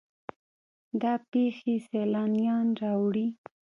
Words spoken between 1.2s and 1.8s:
پیښې